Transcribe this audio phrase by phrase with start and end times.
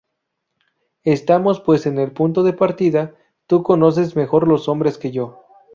[1.03, 3.13] Estamos pues en el punto de partida,
[3.45, 5.45] tú conoces mejor los hombres que yo.